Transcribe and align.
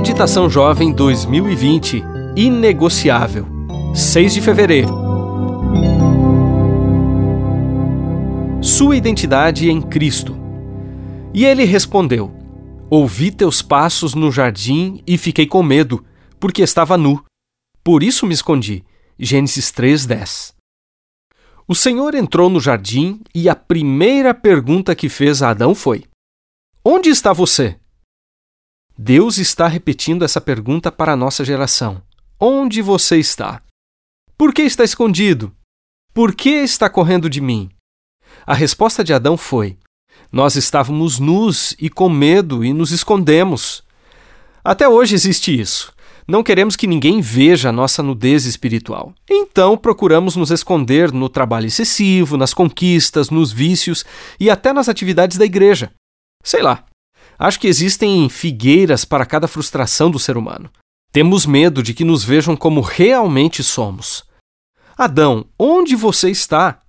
Meditação 0.00 0.48
Jovem 0.48 0.94
2020 0.94 2.02
Inegociável 2.34 3.46
6 3.94 4.32
de 4.32 4.40
fevereiro 4.40 4.88
Sua 8.62 8.96
identidade 8.96 9.68
em 9.68 9.82
Cristo. 9.82 10.34
E 11.34 11.44
ele 11.44 11.64
respondeu: 11.64 12.34
Ouvi 12.88 13.30
teus 13.30 13.60
passos 13.60 14.14
no 14.14 14.32
jardim 14.32 15.02
e 15.06 15.18
fiquei 15.18 15.46
com 15.46 15.62
medo, 15.62 16.02
porque 16.40 16.62
estava 16.62 16.96
nu. 16.96 17.22
Por 17.84 18.02
isso 18.02 18.24
me 18.24 18.32
escondi. 18.32 18.82
Gênesis 19.18 19.70
3:10. 19.70 20.54
O 21.68 21.74
Senhor 21.74 22.14
entrou 22.14 22.48
no 22.48 22.58
jardim 22.58 23.20
e 23.34 23.50
a 23.50 23.54
primeira 23.54 24.32
pergunta 24.32 24.94
que 24.94 25.10
fez 25.10 25.42
a 25.42 25.50
Adão 25.50 25.74
foi: 25.74 26.04
Onde 26.82 27.10
está 27.10 27.34
você? 27.34 27.79
Deus 29.02 29.38
está 29.38 29.66
repetindo 29.66 30.26
essa 30.26 30.42
pergunta 30.42 30.92
para 30.92 31.14
a 31.14 31.16
nossa 31.16 31.42
geração: 31.42 32.02
Onde 32.38 32.82
você 32.82 33.16
está? 33.16 33.62
Por 34.36 34.52
que 34.52 34.60
está 34.60 34.84
escondido? 34.84 35.54
Por 36.12 36.34
que 36.34 36.50
está 36.50 36.90
correndo 36.90 37.30
de 37.30 37.40
mim? 37.40 37.70
A 38.46 38.52
resposta 38.52 39.02
de 39.02 39.14
Adão 39.14 39.38
foi: 39.38 39.78
Nós 40.30 40.54
estávamos 40.54 41.18
nus 41.18 41.74
e 41.80 41.88
com 41.88 42.10
medo 42.10 42.62
e 42.62 42.74
nos 42.74 42.90
escondemos. 42.90 43.82
Até 44.62 44.86
hoje 44.86 45.14
existe 45.14 45.58
isso. 45.58 45.94
Não 46.28 46.42
queremos 46.42 46.76
que 46.76 46.86
ninguém 46.86 47.22
veja 47.22 47.70
a 47.70 47.72
nossa 47.72 48.02
nudez 48.02 48.44
espiritual. 48.44 49.14
Então 49.30 49.78
procuramos 49.78 50.36
nos 50.36 50.50
esconder 50.50 51.10
no 51.10 51.30
trabalho 51.30 51.68
excessivo, 51.68 52.36
nas 52.36 52.52
conquistas, 52.52 53.30
nos 53.30 53.50
vícios 53.50 54.04
e 54.38 54.50
até 54.50 54.74
nas 54.74 54.90
atividades 54.90 55.38
da 55.38 55.46
igreja. 55.46 55.90
Sei 56.44 56.60
lá, 56.60 56.84
Acho 57.40 57.58
que 57.58 57.66
existem 57.66 58.28
figueiras 58.28 59.06
para 59.06 59.24
cada 59.24 59.48
frustração 59.48 60.10
do 60.10 60.18
ser 60.18 60.36
humano. 60.36 60.70
Temos 61.10 61.46
medo 61.46 61.82
de 61.82 61.94
que 61.94 62.04
nos 62.04 62.22
vejam 62.22 62.54
como 62.54 62.82
realmente 62.82 63.62
somos. 63.62 64.24
Adão, 64.94 65.46
onde 65.58 65.96
você 65.96 66.30
está? 66.30 66.80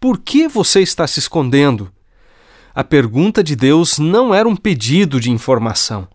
Por 0.00 0.16
que 0.16 0.48
você 0.48 0.80
está 0.80 1.06
se 1.06 1.18
escondendo? 1.18 1.92
A 2.74 2.82
pergunta 2.82 3.44
de 3.44 3.54
Deus 3.54 3.98
não 3.98 4.32
era 4.34 4.48
um 4.48 4.56
pedido 4.56 5.20
de 5.20 5.30
informação. 5.30 6.08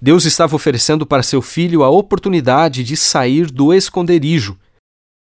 Deus 0.00 0.24
estava 0.24 0.54
oferecendo 0.54 1.04
para 1.04 1.24
seu 1.24 1.42
filho 1.42 1.82
a 1.82 1.90
oportunidade 1.90 2.84
de 2.84 2.96
sair 2.96 3.50
do 3.50 3.74
esconderijo. 3.74 4.56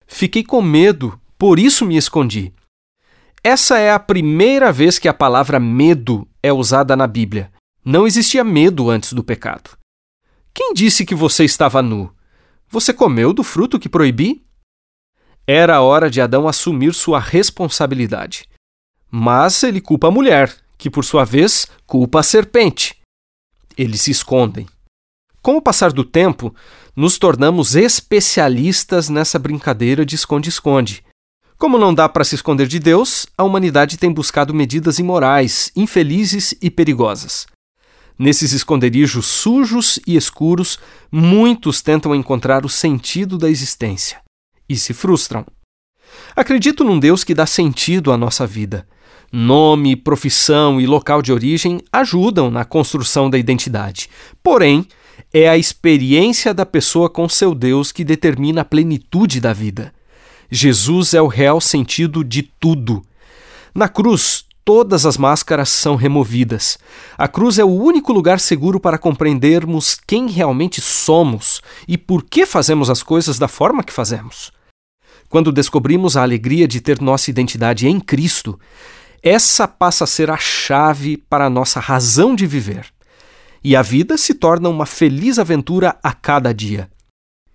Fiquei 0.08 0.44
com 0.44 0.59
medo, 0.59 1.22
por 1.38 1.59
isso 1.59 1.86
me 1.86 1.97
escondi. 1.97 2.52
Essa 3.44 3.78
é 3.78 3.92
a 3.92 4.00
primeira 4.00 4.72
vez 4.72 4.97
que 4.97 5.08
a 5.08 5.14
palavra 5.14 5.59
medo 5.59 6.28
é 6.42 6.52
usada 6.52 6.95
na 6.95 7.06
Bíblia. 7.06 7.52
Não 7.84 8.06
existia 8.06 8.44
medo 8.44 8.92
antes 8.92 9.12
do 9.14 9.24
pecado. 9.24 9.72
Quem 10.54 10.72
disse 10.72 11.04
que 11.04 11.16
você 11.16 11.44
estava 11.44 11.82
nu? 11.82 12.14
Você 12.70 12.94
comeu 12.94 13.34
do 13.34 13.44
fruto 13.44 13.80
que 13.80 13.90
proibi? 13.90 14.46
Era 15.48 15.78
a 15.78 15.82
hora 15.82 16.09
de 16.09 16.22
Adão 16.22 16.48
assumir 16.48 16.94
sua 16.94 17.20
responsabilidade. 17.20 18.48
Mas 19.09 19.64
ele 19.64 19.82
culpa 19.82 20.09
a 20.09 20.12
mulher, 20.12 20.56
que 20.78 20.92
por 20.92 21.04
sua 21.04 21.26
vez 21.26 21.66
culpa 21.88 22.20
a 22.20 22.24
serpente. 22.24 23.02
Eles 23.76 24.02
se 24.02 24.12
escondem. 24.12 24.68
Com 25.42 25.58
o 25.58 25.62
passar 25.62 25.92
do 25.92 26.04
tempo, 26.04 26.56
nos 26.96 27.18
tornamos 27.18 27.76
especialistas 27.76 29.09
nessa 29.09 29.40
brincadeira 29.40 30.06
de 30.06 30.14
esconde-esconde. 30.14 31.04
Como 31.58 31.80
não 31.80 31.94
dá 31.94 32.08
para 32.08 32.24
se 32.24 32.36
esconder 32.36 32.68
de 32.68 32.78
Deus, 32.78 33.26
a 33.36 33.44
humanidade 33.44 33.98
tem 33.98 34.12
buscado 34.12 34.54
medidas 34.54 35.00
imorais, 35.00 35.72
infelizes 35.76 36.54
e 36.62 36.70
perigosas. 36.70 37.48
Nesses 38.22 38.53
esconderijos 38.53 39.25
sujos 39.25 40.00
e 40.05 40.16
escuros, 40.16 40.77
muitos 41.11 41.81
tentam 41.81 42.14
encontrar 42.14 42.63
o 42.63 42.69
sentido 42.69 43.36
da 43.36 43.50
existência 43.50 44.22
e 44.69 44.75
se 44.75 44.94
frustram. 44.94 45.44
Acredito 46.35 46.84
num 46.84 47.00
Deus 47.00 47.23
que 47.23 47.34
dá 47.34 47.47
sentido 47.47 48.12
à 48.12 48.18
nossa 48.18 48.46
vida. 48.46 48.88
Nome, 49.31 49.96
profissão 49.96 50.79
e 50.79 50.85
local 50.85 51.23
de 51.23 51.34
origem 51.34 51.81
ajudam 51.91 52.51
na 52.51 52.63
construção 52.63 53.28
da 53.28 53.40
identidade. 53.40 54.07
Porém, 54.44 54.85
é 55.34 55.50
a 55.50 55.57
experiência 55.57 56.53
da 56.53 56.63
pessoa 56.63 57.09
com 57.09 57.28
seu 57.28 57.56
Deus 57.56 57.91
que 57.91 58.03
determina 58.03 58.62
a 58.62 58.66
plenitude 58.66 59.41
da 59.41 59.51
vida. 59.51 59.91
Jesus 60.47 61.16
é 61.16 61.22
o 61.23 61.28
real 61.28 61.59
sentido 61.59 62.23
de 62.23 62.44
tudo. 62.44 63.01
Na 63.73 63.90
cruz, 63.90 64.46
todas 64.63 65.05
as 65.05 65.17
máscaras 65.17 65.69
são 65.69 65.95
removidas. 65.95 66.77
A 67.17 67.27
cruz 67.27 67.59
é 67.59 67.63
o 67.63 67.69
único 67.69 68.13
lugar 68.13 68.39
seguro 68.39 68.79
para 68.79 68.97
compreendermos 68.97 69.97
quem 70.07 70.27
realmente 70.29 70.81
somos 70.81 71.61
e 71.88 71.97
por 71.97 72.23
que 72.23 72.45
fazemos 72.45 72.89
as 72.89 73.03
coisas 73.03 73.38
da 73.38 73.47
forma 73.47 73.83
que 73.83 73.94
fazemos. 73.94 74.51
Quando 75.29 75.51
descobrimos 75.51 76.17
a 76.17 76.23
alegria 76.23 76.67
de 76.67 76.81
ter 76.81 77.01
nossa 77.01 77.29
identidade 77.29 77.88
em 77.88 77.99
Cristo, 77.99 78.59
essa 79.23 79.67
passa 79.67 80.03
a 80.03 80.07
ser 80.07 80.29
a 80.29 80.38
chave 80.38 81.17
para 81.17 81.45
a 81.45 81.49
nossa 81.49 81.79
razão 81.79 82.35
de 82.35 82.45
viver. 82.45 82.88
E 83.63 83.75
a 83.75 83.81
vida 83.81 84.17
se 84.17 84.33
torna 84.33 84.67
uma 84.67 84.85
feliz 84.85 85.38
aventura 85.38 85.95
a 86.03 86.11
cada 86.11 86.53
dia. 86.53 86.89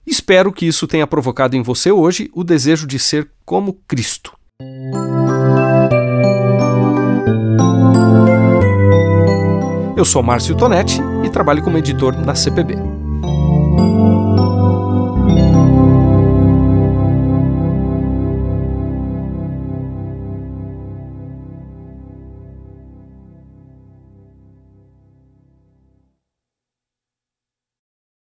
Espero 0.06 0.52
que 0.52 0.64
isso 0.64 0.86
tenha 0.86 1.06
provocado 1.06 1.56
em 1.56 1.62
você 1.62 1.90
hoje 1.90 2.30
o 2.32 2.44
desejo 2.44 2.86
de 2.86 2.98
ser 2.98 3.28
como 3.44 3.74
Cristo. 3.88 4.32
Eu 9.96 10.04
sou 10.04 10.22
Márcio 10.22 10.54
Tonetti 10.54 11.00
e 11.24 11.30
trabalho 11.30 11.62
como 11.62 11.78
editor 11.78 12.14
na 12.18 12.34
CPB. 12.34 12.95